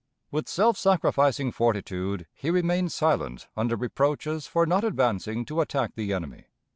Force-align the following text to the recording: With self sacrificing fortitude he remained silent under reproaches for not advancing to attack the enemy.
With 0.31 0.49
self 0.49 0.79
sacrificing 0.79 1.51
fortitude 1.51 2.25
he 2.33 2.49
remained 2.49 2.91
silent 2.91 3.47
under 3.55 3.75
reproaches 3.75 4.47
for 4.47 4.65
not 4.65 4.83
advancing 4.83 5.45
to 5.45 5.61
attack 5.61 5.91
the 5.93 6.11
enemy. 6.11 6.45